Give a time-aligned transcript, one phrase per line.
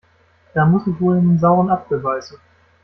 [0.55, 2.39] Da muss ich wohl in den sauren Apfel beißen.